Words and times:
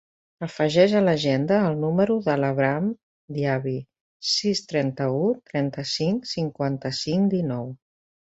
Afegeix 0.45 0.93
a 0.99 1.01
l'agenda 1.07 1.59
el 1.65 1.75
número 1.81 2.15
de 2.27 2.37
l'Abraham 2.43 2.87
Diaby: 3.37 3.75
sis, 4.31 4.63
trenta-u, 4.73 5.21
trenta-cinc, 5.53 6.27
cinquanta-cinc, 6.33 7.31
dinou. 7.35 7.69